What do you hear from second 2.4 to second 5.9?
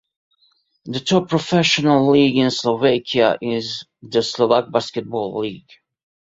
Slovakia is the Slovak Basketball League.